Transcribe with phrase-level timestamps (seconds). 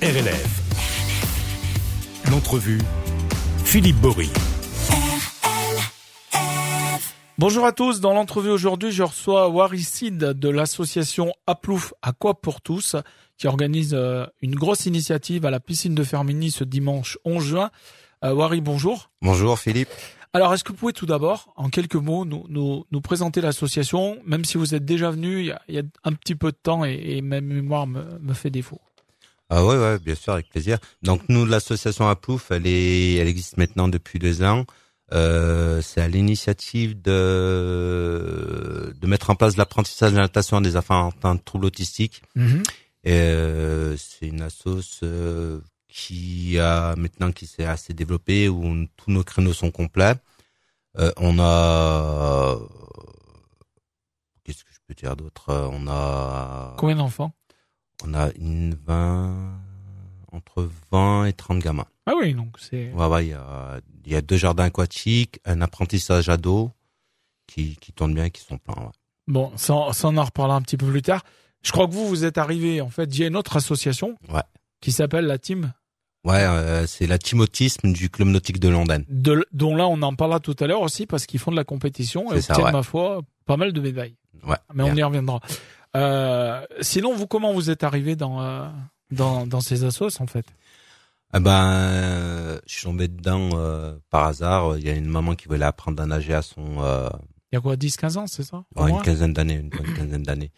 [0.00, 0.62] RLF.
[2.30, 2.78] L'entrevue,
[3.64, 4.30] Philippe Bory.
[7.36, 8.00] Bonjour à tous.
[8.00, 12.94] Dans l'entrevue aujourd'hui, je reçois Waricide de l'association Aplouf à quoi pour tous,
[13.38, 17.70] qui organise euh, une grosse initiative à la piscine de Fermini ce dimanche 11 juin.
[18.24, 19.10] Euh, Wari, bonjour.
[19.20, 19.88] Bonjour Philippe.
[20.32, 24.18] Alors, est-ce que vous pouvez tout d'abord, en quelques mots, nous, nous, nous présenter l'association,
[24.24, 26.52] même si vous êtes déjà venu il y a, il y a un petit peu
[26.52, 28.80] de temps et, et ma mémoire me, me fait défaut.
[29.50, 30.78] Ah ouais, ouais, bien sûr, avec plaisir.
[31.02, 34.64] Donc nous, l'association Aplouf, elle est, elle existe maintenant depuis deux ans.
[35.12, 41.08] Euh, c'est à l'initiative de de mettre en place l'apprentissage de la natation des enfants
[41.08, 42.22] atteints de troubles autistiques.
[42.34, 42.62] Mhm.
[43.04, 49.10] Et, euh, c'est une assoce euh, qui a maintenant qui s'est assez développée où tous
[49.10, 50.14] nos créneaux sont complets.
[50.98, 52.58] Euh, on a
[54.44, 55.50] qu'est-ce que je peux dire d'autre?
[55.50, 57.32] Euh, On a Combien d'enfants?
[58.04, 59.60] On a une 20
[60.32, 61.86] entre 20 et 30 gamins.
[62.06, 62.92] Ah oui, donc c'est...
[62.92, 66.70] Ouais, ouais, il y a, il y a deux jardins aquatiques, un apprentissage ado
[67.46, 68.74] qui, qui tourne bien, qui sont pleins.
[68.82, 68.92] Ouais.
[69.26, 71.22] Bon, ça, ça, on en reparlera un petit peu plus tard.
[71.62, 74.16] Je crois que vous, vous êtes arrivé, en fait, via une autre association.
[74.32, 74.42] Ouais.
[74.80, 75.72] Qui s'appelle la Team,
[76.24, 78.96] Ouais, euh, c'est la team autisme du club nautique de Londres.
[79.08, 81.64] de, dont là, on en parlera tout à l'heure aussi, parce qu'ils font de la
[81.64, 82.72] compétition et obtiennent, ouais.
[82.72, 84.16] ma foi, pas mal de médailles.
[84.46, 84.56] Ouais.
[84.74, 85.40] Mais on y reviendra.
[85.96, 88.66] Euh, sinon, vous, comment vous êtes arrivé dans, euh,
[89.10, 90.44] dans, dans ces assos, en fait?
[91.32, 94.78] Ah ben, euh, je suis tombé dedans euh, par hasard.
[94.78, 97.08] Il y a une maman qui voulait apprendre à nager à son euh,
[97.52, 98.64] Il y a quoi, 10-15 ans, c'est ça?
[98.76, 100.50] Ouais, une quinzaine d'années, une bonne quinzaine d'années.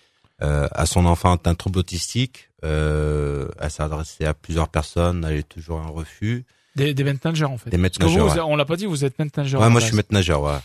[0.43, 2.51] Euh, à son enfant atteint trouble autistique.
[2.65, 5.25] Euh, elle s'est adressée à plusieurs personnes.
[5.27, 6.45] Elle a eu toujours un refus.
[6.77, 7.71] Des, des maîtres nageurs, en fait.
[7.71, 9.61] Des maîtres vous, nageurs, vous- on l'a pas dit, vous êtes maître nageur.
[9.61, 10.59] Ouais, moi je suis maître nageur, ouais.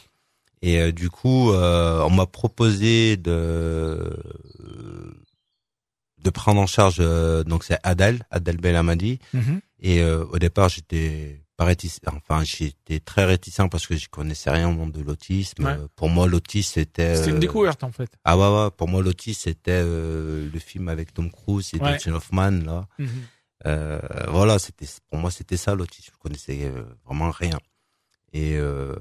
[0.61, 4.16] Et euh, du coup, euh, on m'a proposé de
[6.17, 6.97] de prendre en charge.
[6.99, 9.19] euh, donc c'est Adèle, Adèle Belhamadi.
[9.33, 9.61] Mhm.
[9.80, 11.99] Et euh, au départ, j'étais pas réticent.
[12.08, 15.63] Enfin, j'étais très réticent parce que je connaissais rien au monde de l'autisme.
[15.65, 15.71] Ouais.
[15.71, 17.15] Euh, Pour moi, l'autisme c'était.
[17.15, 18.09] C'était une euh, découverte, en fait.
[18.23, 18.71] Ah ouais, ouais.
[18.76, 21.93] Pour moi, l'autisme c'était euh, le film avec Tom Cruise et Ouais.
[21.93, 22.87] Dustin Hoffman là.
[22.99, 23.08] Mhm.
[23.67, 26.11] Euh, voilà, c'était pour moi c'était ça l'autisme.
[26.14, 27.58] Je connaissais euh, vraiment rien.
[28.33, 28.95] Et euh,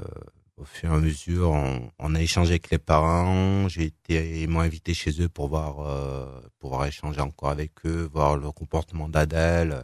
[0.56, 3.69] au fur et à mesure, on, on a échangé avec les parents.
[3.69, 8.09] J'ai été, ils m'ont invité chez eux pour voir, euh, pouvoir échanger encore avec eux,
[8.12, 9.82] voir le comportement d'Adèle.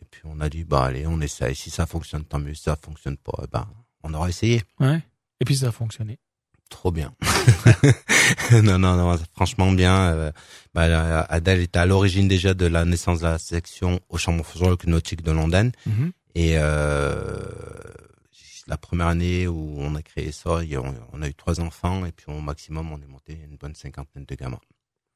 [0.00, 1.54] Et puis on a dit bah allez, on essaye.
[1.54, 2.54] Si ça fonctionne, tant mieux.
[2.54, 3.66] Si ça fonctionne pas, eh ben
[4.02, 4.62] on aura essayé.
[4.80, 5.00] Ouais.
[5.40, 6.18] Et puis ça a fonctionné.
[6.68, 7.12] Trop bien.
[8.52, 9.96] non, non, non, franchement bien.
[10.12, 10.32] Euh,
[10.72, 14.44] bah, la- Adèle était à l'origine déjà de la naissance de la section au chambre
[14.86, 15.70] nautique de Londres.
[15.86, 16.12] Mhm.
[16.36, 17.09] Et euh,
[18.70, 20.60] la première année où on a créé ça,
[21.12, 24.24] on a eu trois enfants et puis au maximum, on est monté une bonne cinquantaine
[24.24, 24.60] de gamins.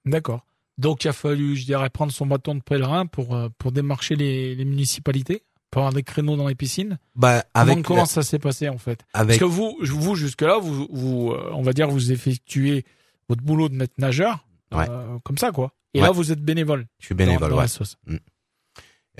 [0.05, 0.45] D'accord.
[0.77, 4.17] Donc il a fallu, je dirais, prendre son bâton de pèlerin pour euh, pour démarcher
[4.17, 6.99] les, les municipalités, pour avoir des créneaux dans les piscines.
[7.15, 9.05] Bah, Comment, avec, comment ça s'est passé en fait?
[9.15, 12.85] Avec, Parce que vous, vous jusque là, vous, vous, euh, on va dire, vous effectuez
[13.29, 14.87] votre boulot de maître nageur, Ouais.
[14.91, 15.73] euh, comme ça quoi.
[15.95, 16.07] Et Ouais.
[16.07, 16.89] là, vous êtes bénévole.
[16.99, 17.63] je suis bénévole, dans, dans ouais.
[17.63, 17.97] la sauce.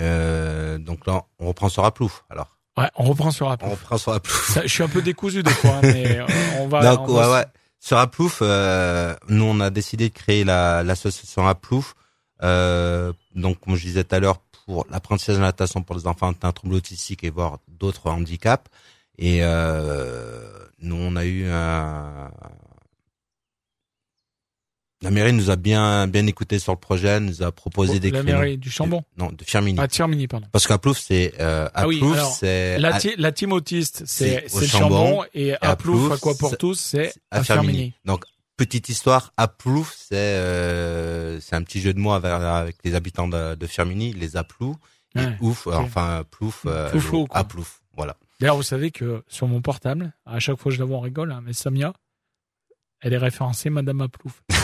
[0.01, 2.54] Euh, donc là, on reprend sur Aplouf, alors.
[2.77, 3.57] Ouais, on reprend sur la.
[3.61, 4.53] On reprend sur Aplouf.
[4.53, 6.27] Ça, je suis un peu décousu des fois, mais euh,
[6.59, 6.97] on va.
[6.97, 7.47] Donc, on va ouais, ouais.
[7.79, 11.95] Sur Aplouf, euh, nous, on a décidé de créer la, l'association Aplouf.
[12.43, 16.07] Euh, donc, comme je disais tout à l'heure, pour l'apprentissage de la natation pour les
[16.07, 18.71] enfants atteints de troubles autistiques et voire d'autres handicaps.
[19.19, 20.43] Et euh,
[20.81, 22.31] nous, on a eu un...
[25.05, 28.23] La mairie nous a bien bien écouté sur le projet, nous a proposé des la
[28.23, 28.39] créneaux.
[28.39, 29.03] mairie du Chambon.
[29.17, 29.79] Non, de Firmini.
[29.81, 30.47] Ah, Tchermini, pardon.
[30.51, 32.03] Parce qu'Aplouf, c'est euh, Ah oui,
[32.39, 35.71] c'est La, la team autiste, c'est le Chambon, et Aplouf,
[36.11, 37.73] Aplouf, à quoi pour tous, c'est à à Firmini.
[37.73, 37.95] Firmini.
[38.05, 38.25] Donc
[38.57, 43.29] petite histoire, Aplouf, c'est euh, c'est un petit jeu de mots avec, avec les habitants
[43.29, 44.77] de, de Firmini, les Aplous,
[45.17, 45.75] et Ouais, ouf, ok.
[45.75, 47.27] enfin Plouf, euh, quoi.
[47.31, 48.17] Aplouf, voilà.
[48.41, 51.01] D'ailleurs, vous savez que sur mon portable, à chaque fois que je la vois, on
[51.01, 51.93] rigole, hein, mais Samia,
[53.01, 54.43] elle est référencée Madame Aplouf.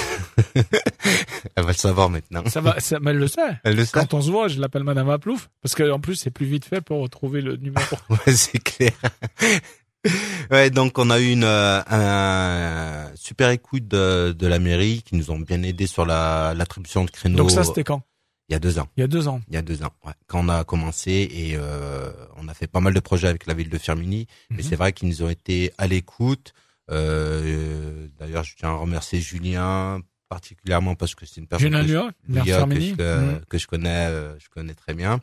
[1.57, 2.43] Elle va le savoir maintenant.
[2.47, 3.41] Ça va, ça, mais elle le sait.
[3.65, 3.93] Elle le sait.
[3.93, 6.81] Quand on se voit, je l'appelle Madame Aplouf, parce qu'en plus, c'est plus vite fait
[6.81, 7.97] pour retrouver le numéro.
[8.11, 8.93] Ouais, c'est clair.
[10.51, 15.15] ouais, donc on a eu une euh, un super écoute de, de la mairie qui
[15.17, 17.37] nous ont bien aidé sur la l'attribution de créneaux.
[17.39, 18.03] Donc ça, c'était quand?
[18.49, 18.89] Il y a deux ans.
[18.97, 19.41] Il y a deux ans.
[19.49, 20.13] Il y a deux ans, ouais.
[20.27, 23.55] quand on a commencé et euh, on a fait pas mal de projets avec la
[23.55, 24.63] ville de Firmini, mais Mhm.
[24.69, 26.53] c'est vrai qu'ils nous ont été à l'écoute.
[26.91, 30.01] Euh, D'ailleurs, je tiens à remercier Julien
[30.31, 34.39] particulièrement parce que c'est une personne que, je, Lua, que, je, que je connais, euh,
[34.39, 35.21] je connais très bien.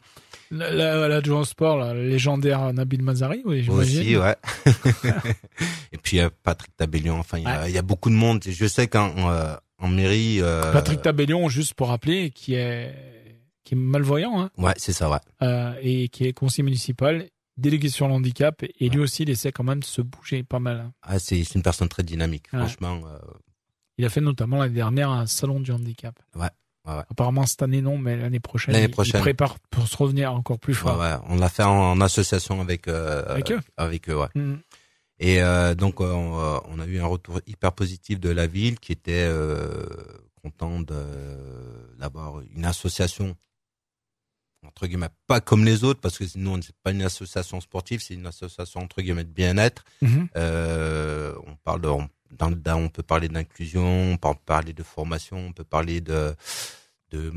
[0.52, 4.00] La- la- L'adjoint au sport, le légendaire Nabil Mazari, oui, j'imagine.
[4.02, 4.36] Aussi, ouais.
[5.92, 7.18] et puis Patrick Tabellion.
[7.20, 8.44] Enfin, il y, a, il y a beaucoup de monde.
[8.48, 12.94] Je sais qu'en euh, en mairie, euh, Patrick Tabellion, juste pour rappeler, qui est
[13.64, 15.18] qui est malvoyant, hein, Ouais, c'est ça, ouais.
[15.42, 17.26] euh, et qui est conseiller municipal,
[17.58, 20.60] délégué sur le handicap, et lui aussi, il essaie quand même de se bouger pas
[20.60, 20.78] mal.
[20.80, 20.94] hein.
[21.02, 22.60] Ah, c'est c'est une personne très dynamique, Ouais.
[22.60, 23.02] franchement.
[23.06, 23.18] euh,
[23.98, 26.18] Il a fait notamment l'année dernière un salon du handicap.
[26.36, 26.42] Ouais,
[26.86, 27.04] ouais, ouais.
[27.10, 29.20] Apparemment cette année non, mais l'année prochaine, L'année prochaine.
[29.20, 31.00] il prépare pour se revenir encore plus fort.
[31.00, 31.14] ouais.
[31.30, 34.28] On l'a fait en, en association avec euh, Avec eux avec eux, ouais.
[34.36, 34.60] Mhm.
[35.20, 38.46] Et euh, donc euh, on, euh, on a eu un retour hyper positif de la
[38.46, 39.88] ville qui était euh,
[40.44, 43.36] content de- d'avoir une association
[44.66, 48.02] entre guillemets pas comme les autres parce que nous on n'est pas une association sportive,
[48.02, 49.84] c'est une association entre guillemets de bien-être.
[50.04, 50.28] Mhm.
[50.36, 52.08] Euh, on parle de, on,
[52.38, 56.36] dans, dans- on peut parler d'inclusion, on peut parler de formation, on peut parler de
[57.12, 57.32] de,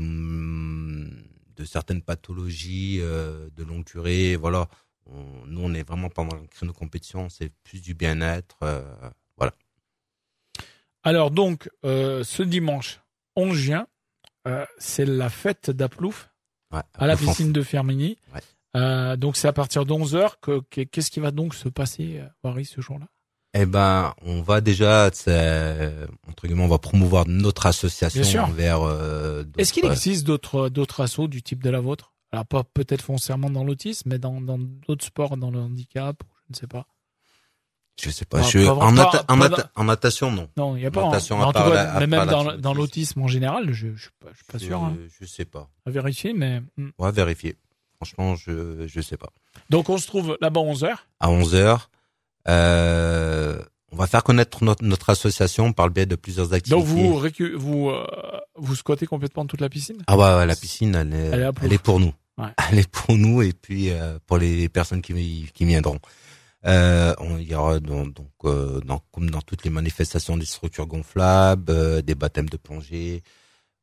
[1.55, 4.35] de certaines pathologies euh, de longue durée.
[4.35, 4.67] Voilà,
[5.05, 8.57] On- nous on est vraiment pendant le créneau compétition, c'est plus du bien-être.
[8.63, 8.83] euh,
[9.37, 9.53] voilà.
[11.03, 12.99] Alors donc, euh, ce dimanche
[13.35, 13.87] 11 juin,
[14.77, 16.29] c'est la fête d'Aplouf
[16.73, 17.61] Ouais, à la piscine de.
[18.33, 18.41] Ouais.
[18.77, 21.67] Euh, donc c'est à partir de 11 heures que que- qu'est-ce qui va donc se
[21.69, 23.07] passer, Wari, ce jour-là?
[23.53, 28.81] Eh ben, on va déjà, entre guillemets, on va promouvoir notre association envers.
[28.81, 32.13] euh, Est-ce qu'il d'autres- existe d'autres d'autres assos du type de la vôtre?
[32.31, 36.15] Alors pas peut-être foncièrement dans l'autisme, mais dans dans d'autres sports, dans le handicap,
[36.47, 36.85] je ne sais pas.
[38.01, 38.41] Je sais pas.
[38.41, 40.47] Je, en, pas- nata- en, nata- en natation, non.
[40.55, 41.01] Non, il y a pas.
[41.01, 41.05] hein.
[41.07, 43.73] Natation, Mais à en tout cas, la- à mais même dans, dans l'autisme en général,
[43.73, 44.81] je je suis pas, je suis pas je, sûr.
[44.81, 44.95] hein.
[45.19, 45.69] je sais pas.
[45.85, 46.89] À vérifier, mais hmm.
[46.97, 47.57] On va vérifier.
[47.97, 49.29] Franchement, je je sais pas.
[49.69, 51.05] donc on se trouve là-bas 11 heures.
[51.19, 51.97] À 11 heures, euh,
[52.47, 56.79] on va faire connaître notre, notre association par le biais de plusieurs activités.
[56.79, 58.05] Donc vous récu- vous euh,
[58.55, 59.97] vous squattez complètement toute la piscine?
[60.07, 62.13] Ah ouais, ouais, la piscine, elle est, Elle est elle pour nous.
[62.37, 62.47] Ouais.
[62.71, 65.99] Elle est pour nous et puis euh, pour les personnes qui, qui viendront.
[66.65, 70.45] Euh, on, il y aura donc, donc euh, dans, comme dans toutes les manifestations des
[70.45, 73.23] structures gonflables, euh, des baptêmes de plongée,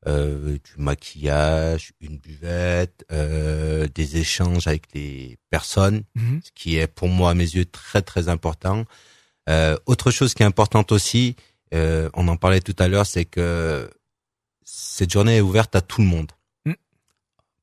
[0.06, 6.40] euh, du maquillage, une buvette, euh, des échanges avec les personnes, Mhm.
[6.44, 8.84] ce qui est pour moi à mes yeux très très important.
[9.48, 11.34] Euh, autre chose qui est importante aussi,
[11.74, 13.90] euh, on en parlait tout à l'heure, c'est que
[14.64, 16.30] cette journée est ouverte à tout le monde.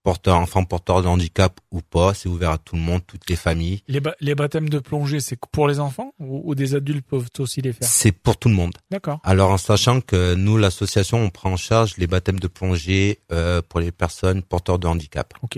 [0.05, 3.35] Porteur, enfant porteur de handicap ou pas, c'est ouvert à tout le monde, toutes les
[3.35, 3.81] familles.
[3.87, 7.27] Les, ba- les baptêmes de plongée, c'est pour les enfants ou, ou des adultes peuvent
[7.39, 7.87] aussi les faire?
[7.87, 8.73] C'est pour tout le monde.
[8.91, 9.19] D'accord.
[9.23, 13.63] Alors en sachant que nous, l'association, on prend en charge les baptêmes de plongée euh,
[13.67, 15.33] pour les personnes porteurs de handicap.
[15.41, 15.57] Ok.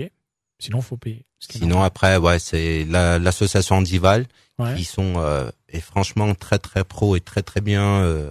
[0.58, 1.26] Sinon, faut payer.
[1.40, 4.26] Qui Sinon après, ouais, c'est la- l'association normal.
[4.58, 4.74] Ouais.
[4.78, 8.30] Ils sont euh, et franchement très très pro et très très bien euh,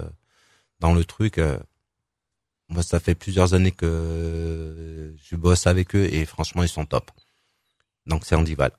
[0.80, 1.38] dans le truc.
[2.69, 2.74] Euh.
[2.74, 7.12] moi, ça fait plusieurs années que je bosse avec eux et franchement, ils sont top.
[8.06, 8.72] Donc c'est Andival,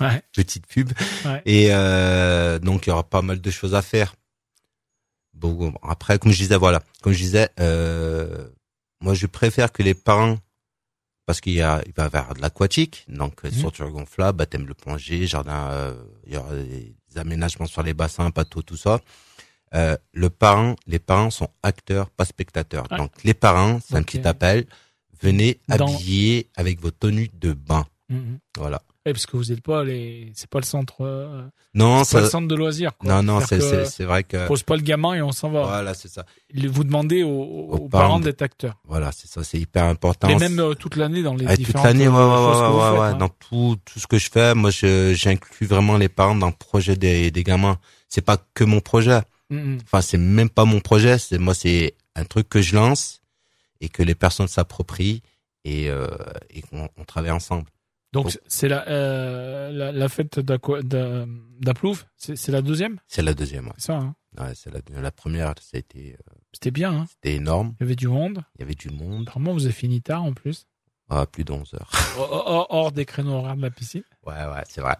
[0.00, 0.22] Ouais.
[0.32, 0.92] petite pub.
[1.24, 1.42] Ouais.
[1.46, 4.14] Et euh, donc il y aura pas mal de choses à faire.
[5.34, 8.48] Bon, après, comme je disais, voilà, comme je disais, euh,
[9.00, 10.38] moi je préfère que les parents,
[11.26, 13.50] parce qu'il y a, il va y avoir de l'aquatique, donc Mhm.
[13.52, 15.94] structure gonflable, baptême de plongée, jardin, euh,
[16.26, 19.00] il y aura des aménagements sur les bassins, bateaux, tout ça.
[19.74, 22.84] Euh, le parent, les parents sont acteurs, pas spectateurs.
[22.96, 24.66] Donc les parents, c'est un petit appel.
[25.20, 27.84] Venez Dans- habiller avec vos tenues de bain.
[28.08, 28.38] Mhm.
[28.56, 28.80] Voilà.
[29.04, 31.42] Ouais, parce que vous êtes pas les, c'est pas le centre, euh,
[31.74, 32.96] Non, c'est pas le centre de loisirs.
[32.96, 33.10] Quoi.
[33.10, 35.62] non, non, c'est, c'est, c'est vrai que, pose pas le gamin et on s'en va.
[35.64, 36.24] voilà, c'est ça.
[36.54, 38.76] Vous demandez aux, aux Aux parents parents d'être acteurs.
[38.84, 40.28] Voilà, c'est ça, c'est hyper important.
[40.28, 43.12] Mais même euh, toute l'année dans les Ah, toute différentes l'année, ouais, ouais, ouais, faites,
[43.12, 43.18] ouais.
[43.18, 46.52] Dans tout, tout ce que je fais, moi, je, j'inclus vraiment les parents dans le
[46.52, 47.78] projet des, des gamins.
[48.08, 49.20] C'est pas que mon projet.
[49.50, 49.78] Mhm.
[49.84, 51.18] Enfin, c'est même pas mon projet.
[51.18, 53.22] C'est moi, c'est un truc que je lance
[53.80, 55.22] et que les personnes s'approprient
[55.64, 56.06] et, euh,
[56.50, 57.64] et qu'on on travaille ensemble.
[58.12, 61.26] Donc c'est la, euh, la la fête d'Aqua- d'a-
[61.60, 63.66] d'Aplouf, c'est la deuxième, C'est la deuxième.
[63.66, 63.96] Ouais, c'est ça.
[63.98, 65.52] Hein Ouais, c'est la, la première.
[65.60, 66.92] Ça a été, euh, C'était bien.
[67.00, 67.74] Hein c'était énorme.
[67.80, 68.42] Il y avait du monde.
[68.56, 69.24] Il y avait du monde.
[69.28, 70.66] Apparemment, vous avez fini tard en plus,
[71.10, 71.90] Ah, plus de 11 heures.
[72.16, 74.04] hors des créneaux horaires de la piscine.
[74.26, 74.96] Ouais, ouais, c'est vrai.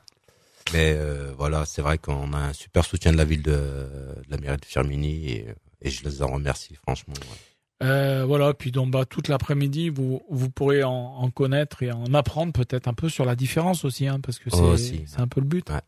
[0.72, 4.30] Mais euh, voilà, c'est vrai qu'on a un super soutien de la ville de, de
[4.30, 5.46] la mairie de Firmini et,
[5.82, 7.14] et je les en remercie franchement.
[7.14, 7.86] ouais.
[7.86, 12.12] Euh, voilà, puis donc bah toute l'après-midi, vous vous pourrez en, en connaître et en
[12.12, 15.28] apprendre peut-être un peu sur la différence aussi, hein, parce que c'est Oh, c'est un
[15.28, 15.70] peu le but.
[15.70, 15.80] Ouais.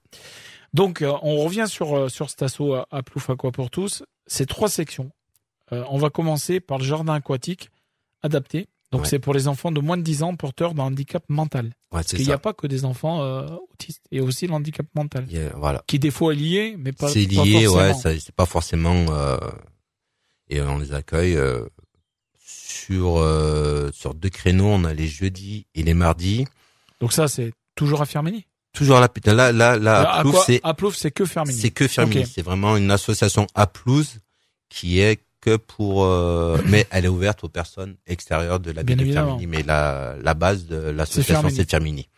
[0.72, 4.04] Donc euh, on revient sur sur cet assaut à, à Plouf Aqua pour tous.
[4.28, 5.10] C'est trois sections.
[5.72, 7.70] Euh, on va commencer par le jardin aquatique
[8.22, 8.68] adapté.
[8.92, 9.08] Donc Ouais.
[9.08, 11.66] c'est pour les enfants de moins de 10 ans porteurs d'un handicap mental.
[11.66, 14.46] Ouais, Parce qu'il n'y a pas que des enfants euh, autistes, il y a aussi
[14.48, 15.82] le handicap mental, Il voilà.
[15.86, 17.98] qui des fois est lié, mais pas C'est pas lié, ouais, forcément.
[18.00, 19.06] ça- c'est pas forcément.
[19.10, 19.38] euh,
[20.48, 21.64] et on les accueille euh,
[22.38, 23.22] sur
[23.92, 24.66] sur deux créneaux.
[24.68, 26.46] On a les jeudis et les mardis.
[27.00, 28.46] Donc ça c'est toujours à Firmini.
[28.72, 29.34] Toujours à la putain.
[29.34, 31.58] Là, là, là, à Plouf, c'est à Plouf, c'est que Firmini.
[31.58, 32.24] c'est que Firmini.
[32.26, 34.18] C'est vraiment une association à Plouse
[34.68, 38.98] qui est que pour, euh, mais elle est ouverte aux personnes extérieures de la ville
[38.98, 39.12] de.
[39.12, 39.46] Firmini.
[39.46, 42.08] Mais la, la base de l'association, c'est Firmini.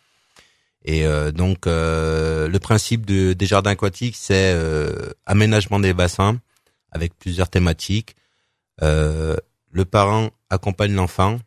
[0.85, 6.41] Et euh, donc, euh, le principe de, des jardins aquatiques, c'est euh, aménagement des bassins
[6.91, 8.17] avec plusieurs thématiques.
[8.83, 9.37] Euh,
[9.71, 11.39] le parent accompagne l'enfant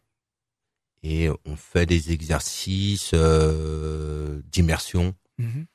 [1.03, 5.65] et on fait des exercices euh, d'immersion Mhm.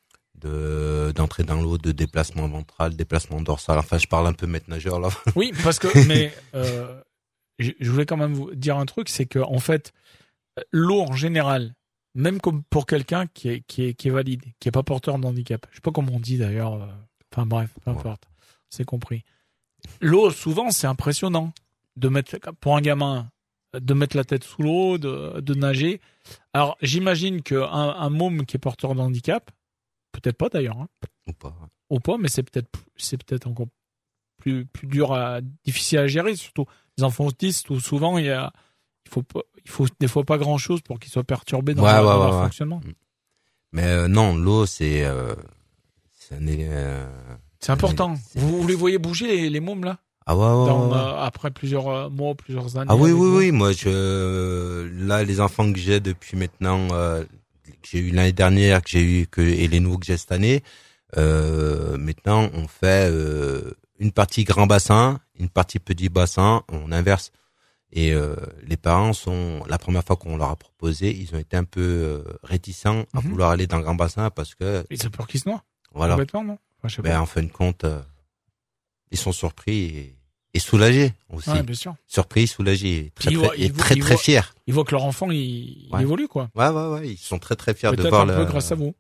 [0.41, 3.79] De d'entrée dans l'eau, de déplacement ventral, déplacement dorsal.
[3.79, 5.09] Enfin, je parle un peu maître nageur là.
[5.37, 7.01] Oui, parce que mais euh,
[7.59, 9.93] je voulais quand même vous dire un truc, c'est que en fait,
[10.73, 11.75] l'eau en général,
[12.15, 15.19] même comme pour quelqu'un qui est qui est qui est valide, qui est pas porteur
[15.19, 16.75] de handicap, je sais pas comment on dit d'ailleurs.
[16.75, 16.87] euh,
[17.33, 17.97] Enfin bref, peu Ouais.
[17.99, 18.25] importe,
[18.71, 19.23] c'est compris.
[20.01, 21.53] L'eau, souvent, c'est impressionnant
[21.97, 23.31] de mettre pour un gamin
[23.73, 26.01] de mettre la tête sous l'eau, de, de nager.
[26.53, 29.49] Alors, j'imagine qu'un un môme qui est porteur de handicap,
[30.13, 30.89] peut-être pas d'ailleurs, hein,
[31.27, 31.55] Ou pas.
[31.89, 33.67] au poids, mais c'est peut-être c'est peut-être encore
[34.39, 36.65] plus plus dur à difficile à gérer, surtout
[36.99, 38.53] les enfants autistes où souvent il y a
[39.07, 41.83] il faut pas, il faut des fois pas grand chose pour qu'ils soient perturbés dans
[41.85, 42.43] Ouais, leur, ouais, dans ouais, leur ouais.
[42.45, 42.81] fonctionnement.
[43.73, 45.35] Mais euh, non, l'eau, c'est euh,
[46.19, 47.07] c'est euh,
[47.61, 48.15] C'est important.
[48.35, 49.99] Vous, vous les voyez bouger les, les mômes là?
[50.27, 52.87] Ah ouais, ouais, Dans, euh, après plusieurs mois, plusieurs années.
[52.91, 53.53] Ah oui, oui, oui.
[53.53, 57.25] Moi, je là, les enfants que j'ai depuis maintenant, euh,
[57.83, 60.63] j'ai eu l'année dernière, que j'ai eu que et les nouveaux que j'ai cette année.
[61.17, 67.33] Euh, maintenant, on fait euh, une partie grand bassin, une partie petit bassin, on inverse.
[67.93, 71.57] Et euh, les parents sont la première fois qu'on leur a proposé, ils ont été
[71.57, 73.31] un peu euh, réticents à Mhm.
[73.31, 75.65] vouloir aller dans le grand bassin parce que Ils ont peur qu'ils se noient.
[75.93, 76.15] voilà.
[76.15, 76.59] Complètement, non?
[76.79, 77.21] Enfin, je sais Ben, pas.
[77.21, 78.01] en fin de compte, euh,
[79.11, 80.17] ils sont surpris et,
[80.55, 81.51] et soulagés aussi.
[81.51, 81.95] Ouais, bien sûr.
[82.07, 84.41] Surpris, soulagés, très très, et très, très fiers.
[84.67, 86.51] Ils voient que leur enfant il, il évolue quoi.
[86.55, 88.95] Ouais, ouais, ouais, ils sont très très fiers de voir un peu grâce à vous.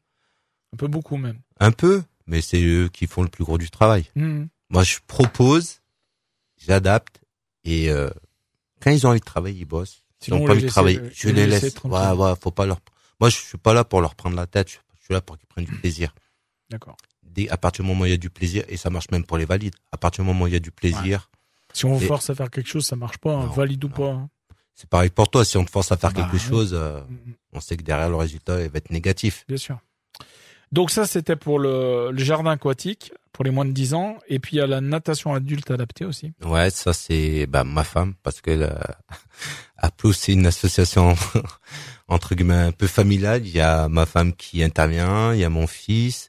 [0.73, 1.41] Un peu beaucoup même.
[1.59, 4.05] Un peu, mais c'est eux qui font le plus gros du travail.
[4.15, 4.49] Mhm.
[4.71, 5.81] Moi, je propose,
[6.57, 7.21] j'adapte
[7.65, 8.11] et euh,
[8.81, 10.05] quand ils ont envie de travailler, ils bossent.
[10.21, 11.75] S'ils n'ont pas envie de travailler, je les les laisse.
[11.85, 12.81] Ouais, ouais, faut pas leur.
[13.19, 14.71] Moi, je suis pas là pour leur prendre la tête.
[14.71, 16.15] Je je suis là pour qu'ils prennent du plaisir.
[16.71, 16.97] D'accord.
[17.23, 19.25] Dès, à partir du moment où il y a du plaisir, et ça marche même
[19.25, 19.75] pour les valides.
[19.91, 21.31] À partir du moment où il y a du plaisir,
[21.73, 23.89] Si on vous force à faire quelque chose, ça marche pas, hein, Non, valide ou
[23.89, 24.11] pas.
[24.11, 24.29] hein.
[24.75, 25.45] c'est pareil pour toi.
[25.45, 26.49] Si on te force à faire Bah, quelque oui.
[26.49, 27.35] chose, euh, Mhm.
[27.53, 29.45] on sait que derrière le résultat, il va être négatif.
[29.49, 29.79] Bien sûr.
[30.73, 34.19] Donc ça, c'était pour le, le jardin aquatique, pour les moins de 10 ans.
[34.29, 36.33] Et puis il y a la natation adulte adaptée aussi.
[36.45, 38.71] Ouais, ça c'est bah, ma femme parce que euh,
[39.77, 41.15] Aplos c'est une association
[42.09, 43.47] entre guillemets un peu familiale.
[43.47, 46.29] Il y a ma femme qui intervient, il y a mon fils,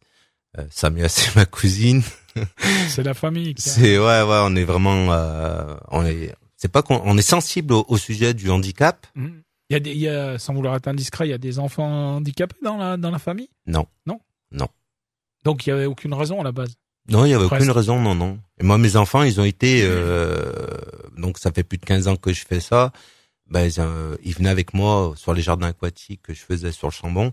[0.57, 2.01] euh, Samia c'est ma cousine.
[2.89, 3.53] C'est la famille.
[3.57, 7.73] C'est ouais ouais, on est vraiment euh, on est c'est pas qu'on on est sensible
[7.73, 9.07] au, au sujet du handicap.
[9.15, 9.41] Mhm.
[9.69, 11.57] Il y a des, il y a, sans vouloir être indiscret, il y a des
[11.57, 13.49] enfants handicapés dans la, dans la famille?
[13.67, 13.85] Non.
[14.05, 14.19] Non?
[14.51, 14.67] Non.
[15.45, 16.73] Donc il y avait aucune raison à la base?
[17.09, 17.61] Non, il y avait Presque.
[17.63, 18.37] aucune raison, non, non.
[18.59, 20.51] Et moi, mes enfants, ils ont été, euh,
[21.17, 22.91] donc ça fait plus de 15 ans que je fais ça.
[23.49, 26.87] Ben, ils, euh, ils venaient avec moi sur les jardins aquatiques que je faisais sur
[26.87, 27.31] le Chambon.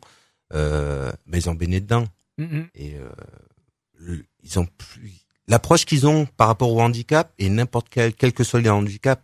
[0.54, 2.04] Euh, ben, ils ont baigné dedans.
[2.74, 3.10] Et le-
[4.42, 5.12] ils ont plus
[5.46, 9.22] l'approche qu'ils ont par rapport au handicap et n'importe quel, quel que soit le handicap,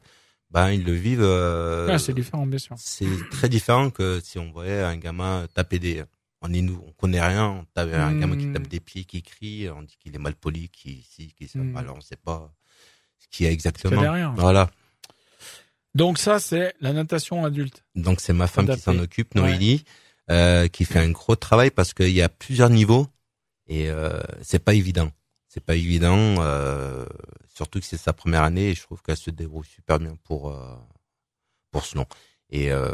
[0.51, 1.21] ben ils le vivent.
[1.23, 2.77] euh, Ah, c'est différent, bien sûr.
[2.79, 6.03] c'est très différent que si on voyait un gamin taper des.
[6.47, 7.49] On est nous, on connaît rien.
[7.49, 8.53] On tape un gamin qui Hmm.
[8.55, 11.59] tape des pieds, qui crie, on dit qu'il est mal poli, qui si, qui ça.
[11.59, 11.77] Hmm.
[11.77, 12.53] Alors on sait pas
[13.19, 14.01] ce qu'il y a exactement.
[14.01, 14.33] derrière.
[14.35, 14.71] Voilà.
[15.95, 17.85] Donc ça, c'est la natation adulte.
[17.95, 19.85] Donc c'est ma femme qui s'en occupe, Noélie,
[20.31, 23.07] euh, qui fait un gros travail parce qu'il y a plusieurs niveaux
[23.67, 25.11] et euh, c'est pas évident.
[25.49, 27.07] C'est pas évident, euh,
[27.55, 30.51] surtout que c'est sa première année et je trouve qu'elle se débrouille super bien pour
[30.51, 30.77] euh,
[31.71, 32.07] pour ce long.
[32.51, 32.91] Et euh,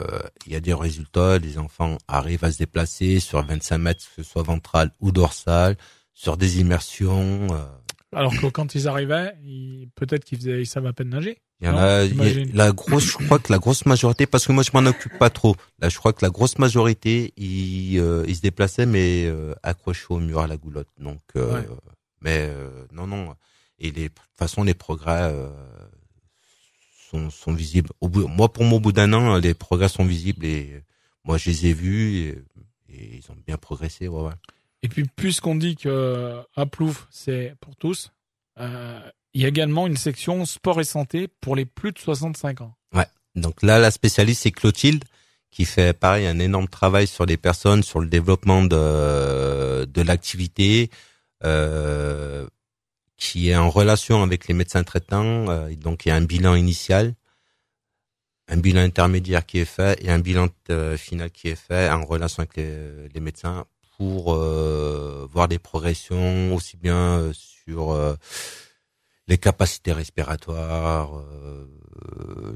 [0.47, 4.23] il y a des résultats, les enfants arrivent à se déplacer sur 25 mètres, que
[4.23, 5.77] ce soit ventral ou dorsal,
[6.13, 7.49] sur des immersions.
[8.13, 11.39] Alors que quand ils arrivaient, ils- peut-être qu'ils faisaient, ils savaient à peine nager.
[11.61, 14.27] Il y en a, il y a- la grosse, je crois que la grosse majorité,
[14.27, 15.55] parce que moi je m'en occupe pas trop.
[15.79, 20.07] Là, je crois que la grosse majorité, ils, euh, ils se déplaçaient mais euh, accrochés
[20.09, 20.89] au mur à la goulotte.
[20.99, 21.69] Donc, euh, Ouais.
[22.23, 23.35] mais euh, non, non.
[23.79, 25.49] Et les, de toute façon, les progrès euh,
[27.11, 27.91] sont, sont visibles.
[28.01, 30.83] Au bout, moi, pour moi, au bout d'un an, les progrès sont visibles et
[31.25, 32.29] moi, je les ai vus et,
[32.89, 34.09] et ils ont bien progressé.
[34.09, 34.33] Ouais, ouais.
[34.83, 38.13] Et puis, puisqu'on dit que à Plouf, c'est pour tous,
[38.59, 39.01] euh,
[39.35, 42.75] il y a également une section sport et santé pour les plus de 65 ans.
[43.37, 45.05] Donc là, la spécialiste, c'est Clotilde,
[45.51, 50.91] qui fait pareil un énorme travail sur les personnes, sur le développement de, de l'activité,
[51.45, 52.47] euh,
[53.17, 55.49] qui est en relation avec les médecins traitants.
[55.49, 57.15] euh, donc il y a un bilan initial,
[58.49, 62.05] un bilan intermédiaire qui est fait et un bilan euh, final qui est fait en
[62.05, 63.65] relation avec les médecins
[64.01, 68.17] pour euh, voir des progressions aussi bien euh, sur euh,
[69.29, 71.23] les capacités respiratoires,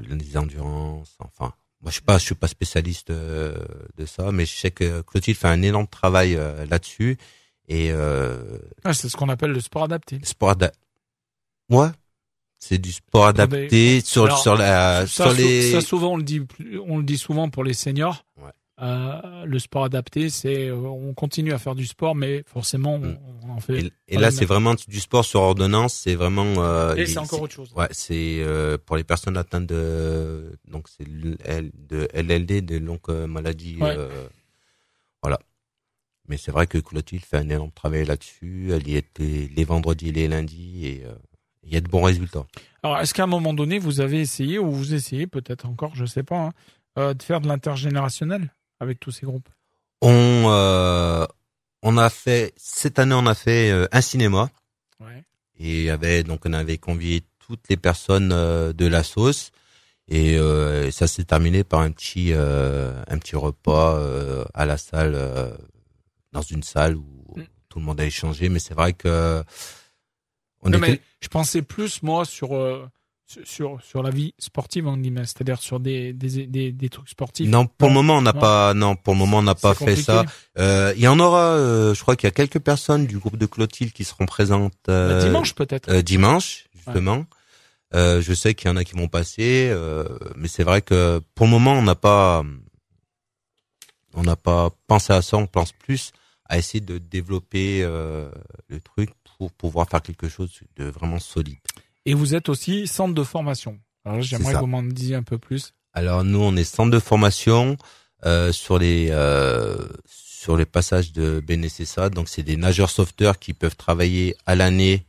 [0.09, 1.53] les endurances, enfin.
[1.81, 5.37] Moi, je suis pas, je suis pas spécialiste de ça, mais je sais que Clotilde
[5.37, 6.33] fait un énorme travail
[6.67, 7.19] là-dessus.
[7.67, 10.19] Et euh, ah, c'est ce qu'on appelle le sport adapté.
[10.23, 10.79] Sport adapté.
[11.69, 11.89] Ouais.
[12.57, 15.71] C'est du sport adapté sur Alors, sur la Ça, sur les.
[15.71, 16.41] ça, souvent on le dit,
[16.87, 18.24] on le dit souvent pour les seniors.
[18.81, 23.17] Euh, le sport adapté, c'est on continue à faire du sport, mais forcément on, Mm.
[23.43, 23.91] on en fait.
[24.09, 25.93] Et, là, c'est vraiment du sport sur ordonnance.
[25.93, 26.55] C'est vraiment.
[26.57, 27.71] Euh, Et c'est encore autre chose.
[27.73, 33.77] Ouais, c'est euh, pour les personnes atteintes de donc c'est de LLD, de longues maladies.
[33.79, 33.95] Ouais.
[35.23, 35.39] voilà.
[36.27, 38.71] Mais c'est vrai que Clotilde fait un énorme travail là-dessus.
[38.73, 41.03] Elle y était les vendredis, et les lundis, et
[41.63, 42.45] il y a de bons résultats.
[42.83, 46.05] Alors, est-ce qu'à un moment donné, vous avez essayé, ou vous essayez peut-être encore, je
[46.05, 46.49] sais pas,
[46.97, 48.51] hein, de faire de l'intergénérationnel?
[48.79, 49.49] Avec tous ces groupes?
[50.01, 51.25] On euh,
[51.81, 54.49] on a fait cette année, on a fait euh, un cinéma
[54.99, 55.23] Ouais.
[55.57, 59.51] et avait donc on avait convié toutes les personnes euh, de la sauce
[60.07, 60.37] et
[60.91, 63.99] ça s'est terminé par un petit un petit repas
[64.53, 65.17] à la salle
[66.31, 67.41] dans une salle où Mm.
[67.69, 69.43] tout le monde a échangé mais c'est vrai que
[70.61, 72.51] on Non, était mais je pensais plus, moi, sur,
[73.43, 77.49] sur- sur, la vie sportive, en guillemets, c'est-à-dire sur des, des, des, des trucs sportifs.
[77.49, 79.95] non pour le moment on n'a pas non pour le moment on n'a pas fait
[79.95, 80.25] ça
[80.59, 83.37] Euh, il y en aura euh, je crois qu'il y a quelques personnes du groupe
[83.37, 85.89] de Clotilde qui seront présentes Bah, euh, dimanche, peut-être.
[85.89, 87.25] Euh, dimanche, justement.
[87.93, 90.05] Euh, je sais qu'il y en a qui vont passer, euh,
[90.35, 92.43] mais c'est vrai que pour le moment, on n'a pas,
[94.13, 95.37] on n'a pas pensé à ça.
[95.37, 96.11] On pense plus
[96.47, 98.29] à essayer de développer euh,
[98.67, 101.57] le truc pour pouvoir faire quelque chose de vraiment solide.
[102.05, 103.79] Et vous êtes aussi centre de formation.
[104.05, 105.73] Alors, j'aimerais que vous m'en disiez un peu plus.
[105.93, 107.77] Alors nous, on est centre de formation
[108.25, 112.09] euh, sur les euh, sur les passages de BNSSA.
[112.09, 115.05] Donc c'est des nageurs sauveteurs qui peuvent travailler à l'année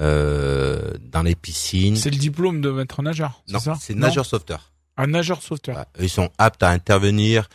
[0.00, 1.96] euh, dans les piscines.
[1.96, 4.70] C'est le diplôme de maître nageur, Non, c'est nageur sauveteur.
[4.96, 5.86] Un nageur sauveteur.
[5.98, 7.48] Ils sont aptes à intervenir,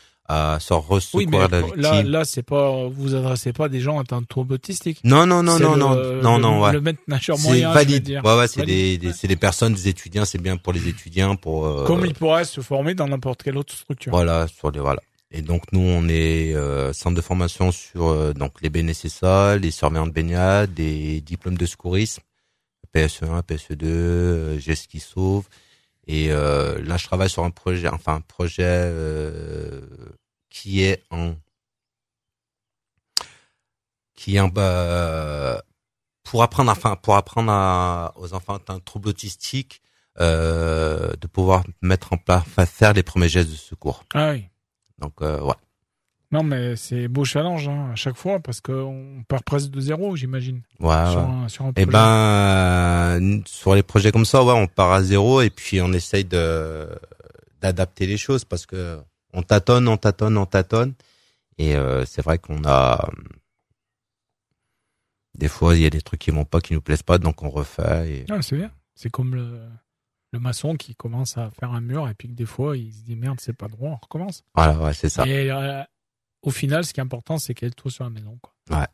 [0.56, 0.74] à se
[1.18, 1.82] Oui, mais la victime.
[1.82, 5.00] là, là, c'est pas, vous adressez pas des gens atteints de troubles autistiques.
[5.03, 6.74] non, non, non, C'est non, le- non, le- non, non, ouais.
[6.74, 8.03] Le maître nageur C'est moyen, veux valide.
[8.03, 8.24] dire.
[8.25, 11.36] Ouais, ouais, c'est des, des- c'est des personnes, des étudiants, c'est bien pour les étudiants,
[11.36, 11.66] pour.
[11.66, 14.12] euh, Comme il pourrait se former dans n'importe quelle autre structure.
[14.12, 15.01] Voilà, sur les voilà.
[15.36, 19.72] Et donc nous, on est euh, centre de formation sur euh, donc les BNSSA, les
[19.72, 22.22] surveillants de baignade, des diplômes de secourisme,
[22.94, 25.46] PSE1, PSE2, euh, gestes qui sauve.
[26.05, 29.81] Et euh, là, je travaille sur un projet, enfin un projet euh,
[30.53, 31.35] qui est en
[34.16, 35.61] qui est en bah,
[36.24, 39.81] pour apprendre, enfin pour apprendre à- aux enfants atteints de troubles autistiques
[40.22, 44.05] euh, de pouvoir mettre en place, enfin, faire les premiers gestes de secours.
[44.13, 44.46] Ah oui.
[45.00, 45.55] Donc euh, ouais.
[46.31, 50.16] Non, mais c'est beau challenge hein, à chaque fois parce qu'on part presque de zéro,
[50.16, 51.92] j'imagine, Ouais, sur, un, sur un Eh projet.
[51.92, 55.92] ben, euh, sur les projets comme ça, ouais, on part à zéro et puis on
[55.94, 56.87] essaye de
[57.61, 59.00] d'adapter les choses parce que
[59.33, 60.93] on tâtonne, on tâtonne, on tâtonne.
[61.57, 63.09] Et euh, c'est vrai qu'on a
[65.37, 67.43] des fois il y a des trucs qui vont pas, qui nous plaisent pas, donc
[67.43, 68.09] on refait.
[68.11, 68.25] Et...
[68.29, 68.72] Ah, c'est bien.
[68.96, 69.59] C'est comme le,
[70.31, 73.01] le maçon qui commence à faire un mur et puis que des fois il se
[73.03, 74.43] dit merde, c'est pas droit, on recommence.
[74.55, 75.25] Voilà, ouais, c'est ça.
[75.27, 75.81] Et euh,
[76.41, 78.37] au final, ce qui est important, c'est qu'il y ait le toit sur la maison.
[78.41, 78.79] Quoi.
[78.79, 78.87] Ouais.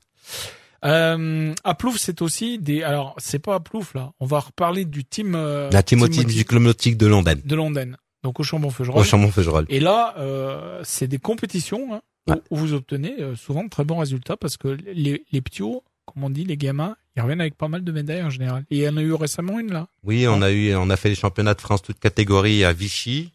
[0.86, 2.84] Euh, à Plouf, c'est aussi des.
[2.84, 4.13] Alors, c'est pas à Plouf là.
[4.21, 5.36] On va reparler du team.
[5.36, 9.04] euh, La team Team cyclomotique de Londres, de London, donc au au Chambon-Feugerolles.
[9.06, 9.66] Chambon-Feugerolles.
[9.70, 12.42] Et là, euh, c'est des compétitions hein, où- Ouais.
[12.52, 15.62] où vous obtenez euh, souvent de très bons résultats parce que les, les petits
[16.06, 18.66] comme on dit, les gamins, ils reviennent avec pas mal de médailles en général.
[18.72, 19.88] Et il y en a eu récemment une là.
[20.04, 23.32] Oui, on a eu, on a fait les championnats de France toutes catégories à Vichy,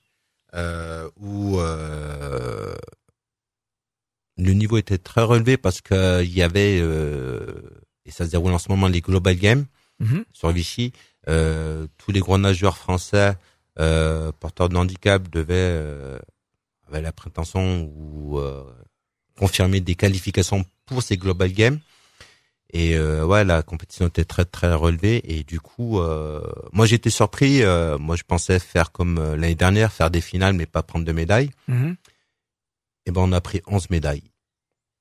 [0.55, 2.75] euh, où euh,
[4.37, 6.79] le niveau était très relevé parce que il y avait
[8.07, 9.65] et ça se déroule en ce moment les Global Games
[10.33, 10.93] sur Vichy.
[11.27, 13.37] Tous les gros nageurs français
[13.81, 16.19] euh, porteurs de handicap devaient euh,
[16.89, 18.65] avaient la prétention ou euh,
[19.39, 21.81] confirmer des qualifications pour ces Global Games.
[22.73, 26.41] Et euh, ouais, la compétition était très très relevée et du coup, euh,
[26.73, 27.63] moi j'étais surpris.
[27.63, 31.13] euh, moi je pensais faire comme l'année dernière, faire des finales mais pas prendre de
[31.13, 31.51] médailles.
[31.69, 31.97] Mhm.
[33.07, 34.23] Et ben on a pris 11 médailles.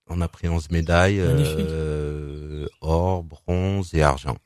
[0.08, 4.38] On a pris 11 médailles, euh, or, bronze et argent.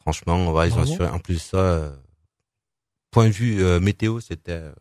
[0.00, 1.08] Franchement, ouais, ils ont assuré.
[1.08, 1.92] En plus ça,
[3.14, 4.72] point de vue euh, météo, c'était euh,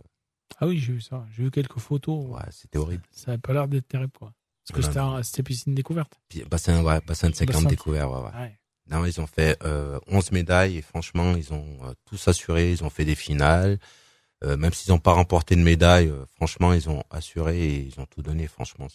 [0.60, 1.26] Ah oui, j'ai vu ça.
[1.36, 2.28] J'ai vu quelques photos.
[2.30, 3.04] ouais, c'était horrible.
[3.12, 4.34] Ça avait pas l'air d'être terrible quoi.
[4.68, 6.14] Parce que c'était piscine découverte.
[6.30, 7.70] Puis, bassin, ouais, bassin de 50 Bassin.
[7.70, 8.58] découvert, ouais, ouais.
[8.90, 12.72] Non, ils ont fait euh, 11 médailles et franchement, ils ont euh, tous assuré.
[12.72, 13.78] Ils ont fait des finales.
[14.44, 18.06] Euh, même s'ils n'ont pas remporté de médaille, franchement, ils ont assuré et ils ont
[18.06, 18.48] tout donné.
[18.48, 18.88] Franchement,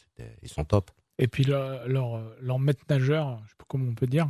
[0.43, 0.91] ils sont top.
[1.19, 4.29] Et puis le- leur, leur maître nageur, je sais pas comment on peut dire,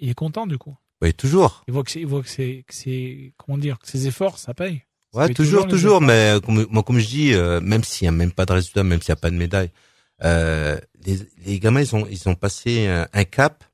[0.00, 0.76] il est content du coup.
[1.00, 1.62] Oui, toujours.
[1.68, 4.38] Il voit que c'est, il voit que c'est, que c'est, comment dire, que ses efforts,
[4.38, 4.82] ça paye.
[5.12, 6.00] Ça Ouais, paye toujours, toujours.
[6.00, 8.52] Mais euh, comme, moi, comme je dis, euh, même s'il y a même pas de
[8.52, 9.70] résultat, même s'il y a pas de médaille,
[10.24, 13.64] euh, les, les gamins, ils ont, ils ont passé un, un cap.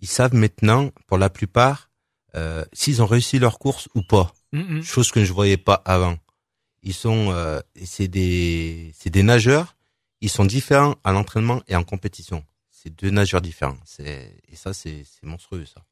[0.00, 1.90] Ils savent maintenant, pour la plupart,
[2.36, 4.32] euh, s'ils ont réussi leur course ou pas.
[4.52, 4.82] Mm, mm.
[4.82, 6.18] Chose que je voyais pas avant.
[6.82, 9.74] Ils sont, euh, c'est des, c'est des nageurs.
[10.20, 12.44] Ils sont différents à l'entraînement et en compétition.
[12.70, 13.78] C'est deux nageurs différents.
[13.84, 15.82] C'est, et ça, c'est, c'est monstrueux, ça.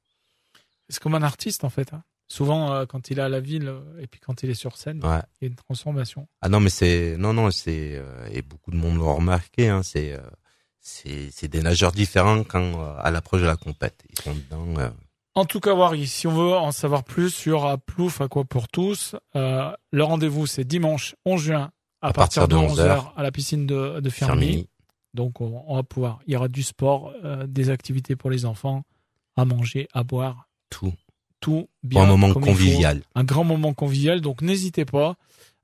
[0.89, 1.93] C'est comme un artiste, en fait.
[1.93, 2.03] hein.
[2.29, 4.77] Souvent, euh, quand il est à la ville euh, et puis quand il est sur
[4.77, 5.21] scène, Ouais.
[5.41, 6.27] il y a une transformation.
[6.41, 9.69] Ah non, mais c'est non, non, c'est euh, et beaucoup de monde l'ont remarqué.
[9.69, 10.21] Hein, c'est euh,
[10.81, 14.05] c'est des nageurs différents quand à l'approche de la compète.
[14.11, 14.91] Ils sont dedans.
[15.35, 19.17] En tout cas, Wari, si on veut en savoir plus sur Aplouf Aqua pour tous,
[19.35, 21.71] le rendez-vous c'est dimanche 11 juin
[22.03, 23.13] à, À partir, partir de de 11h 11h.
[23.17, 24.69] à la piscine de, de Fermi.
[25.15, 27.13] Donc on, on va pouvoir, il y aura du sport,
[27.49, 28.85] des activités pour les enfants,
[29.37, 30.93] à manger, à boire, tout
[31.41, 32.01] tout bien.
[32.01, 33.03] pour un moment convivial.
[33.15, 34.21] Un grand moment convivial.
[34.21, 35.17] Donc n'hésitez pas.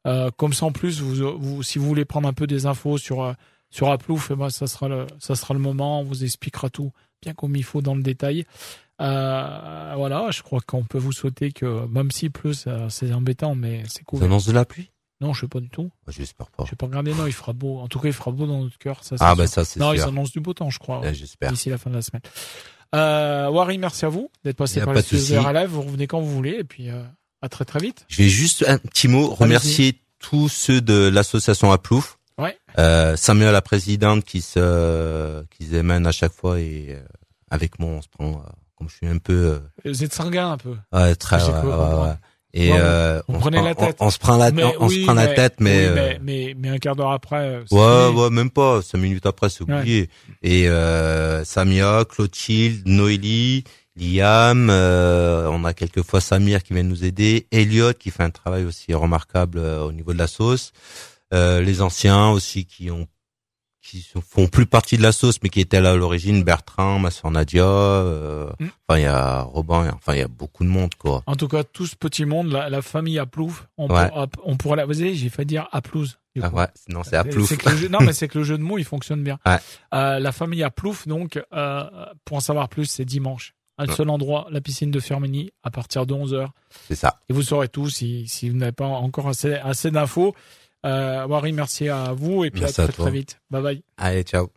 [0.07, 2.99] Euh, comme ça en plus, vous, vous, si vous voulez prendre un peu des infos
[2.99, 3.33] sur euh,
[3.71, 6.01] sur Aplouf, eh ben, ça sera le ça sera le moment.
[6.01, 8.45] On vous expliquera tout bien comme il faut dans le détail.
[9.01, 13.83] Euh, voilà, je crois qu'on peut vous souhaiter que même s'il pleut, c'est embêtant, mais
[13.89, 14.21] c'est cool.
[14.21, 14.91] Ça annonce de la pluie?
[15.21, 15.91] Non, je sais pas du tout.
[16.09, 16.65] J'espère pas.
[16.65, 17.15] Je vais pas regarder.
[17.15, 17.79] Non, il fera beau.
[17.79, 19.03] En tout cas, il fera beau dans notre cœur.
[19.05, 19.37] Ça, Ah sûr.
[19.37, 20.07] bah ça c'est non, il sûr.
[20.07, 21.01] s'annonce du beau temps, je crois.
[21.13, 21.51] J'espère.
[21.53, 22.23] D'ici la fin de la semaine.
[22.95, 25.71] Euh, Wari, merci à vous d'être passé par les studios de RLF.
[25.71, 27.03] Vous revenez quand vous voulez et puis euh,
[27.41, 28.05] à très très vite.
[28.09, 32.19] Je vais juste un petit mot remercier tous ceux de l'association Aplouf.
[32.39, 32.57] Ouais.
[32.79, 37.01] Euh, Samuel, la présidente, qui se qui se mène à chaque fois et euh,
[37.51, 38.31] avec moi on se prend.
[38.31, 39.59] euh, comme je suis un peu euh,
[39.91, 40.75] Vous êtes sanguin un peu.
[40.93, 42.15] Ouais, très, ouais, ouais, ouais.
[42.55, 43.97] Et Ouais, euh, on on, prenait se la prend- tête.
[44.01, 45.95] on, on se prend la, Mais on, oui, se prend la tête, mais, oui, euh,
[45.95, 47.37] mais, mais, mais un quart d'heure après.
[47.39, 48.83] euh, ouais, ouais, même pas.
[48.83, 50.11] Cinq minutes après, c'est oublié.
[50.43, 53.65] Et euh, Samia, Clotilde, Noélie,
[53.97, 58.65] Liam, euh, on a quelquefois Samir qui vient nous aider, Elliot qui fait un travail
[58.65, 60.73] aussi remarquable euh, au niveau de la sauce,
[61.35, 63.07] euh, les anciens aussi qui ont
[63.83, 67.11] qui font plus partie de la sauce mais qui étaient là à l'origine, Bertrand, ma
[67.11, 68.67] soeur Nadia, euh, Mm.
[68.89, 71.23] enfin il y a Robin, enfin il y a beaucoup de monde quoi.
[71.27, 74.09] En tout cas, tout ce petit monde, la, la famille Aplouf, on, Ouais.
[74.45, 74.87] on pourra la.
[74.87, 76.19] Vous savez, j'ai fait dire Aplouse.
[76.41, 77.49] Ah ouais, non c'est à Plouf.
[77.49, 79.39] C'est que le jeu- non, mais c'est que le jeu de mots, il fonctionne bien.
[79.45, 79.59] Ouais.
[79.93, 81.85] Euh, la famille Aplouf, donc, euh,
[82.25, 83.53] pour en savoir plus, c'est dimanche.
[83.79, 83.95] Un Ouais.
[83.95, 86.49] seul endroit, la piscine de Fermini, à partir de 11h.
[86.89, 87.19] C'est ça.
[87.29, 90.35] Et vous saurez tout si, si vous n'avez pas encore assez, assez d'infos.
[90.85, 93.41] Euh, merci à vous et puis à à très très vite.
[93.51, 93.83] Bye bye.
[93.97, 94.53] Allez, ciao.